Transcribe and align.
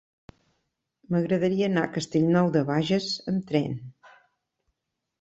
M'agradaria 1.15 1.69
anar 1.69 1.85
a 1.87 1.91
Castellnou 1.99 2.51
de 2.57 2.65
Bages 2.73 3.13
amb 3.35 3.49
tren. 3.55 3.81